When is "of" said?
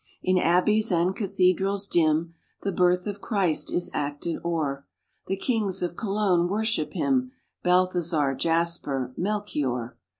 3.05-3.21, 5.83-5.95